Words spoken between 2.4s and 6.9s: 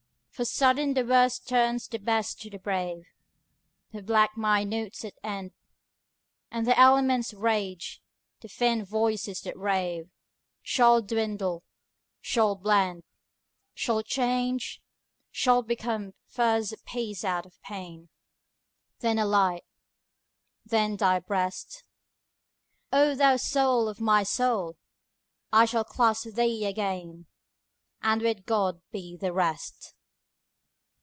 to the brave, The black minute's at end, And the